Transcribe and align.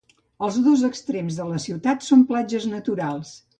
Els 0.45 0.55
dos 0.67 0.85
extrems 0.87 1.37
de 1.41 1.45
la 1.51 1.61
ciutat 1.67 2.09
són 2.09 2.25
platges 2.33 2.67
naturals. 2.75 3.39